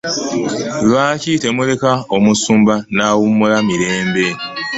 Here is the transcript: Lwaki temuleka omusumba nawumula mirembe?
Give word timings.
Lwaki 0.89 1.31
temuleka 1.41 1.91
omusumba 2.15 2.73
nawumula 2.95 3.57
mirembe? 3.67 4.27